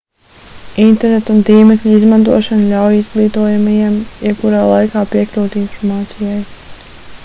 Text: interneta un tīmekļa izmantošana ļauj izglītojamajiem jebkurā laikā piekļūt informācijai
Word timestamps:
interneta 0.83 1.33
un 1.33 1.43
tīmekļa 1.49 1.91
izmantošana 1.97 2.65
ļauj 2.71 2.97
izglītojamajiem 3.01 4.01
jebkurā 4.29 4.67
laikā 4.75 5.05
piekļūt 5.15 5.61
informācijai 5.65 6.41